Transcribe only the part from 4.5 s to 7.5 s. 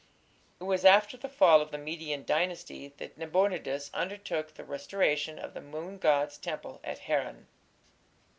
the restoration of the moon god's temple at Haran.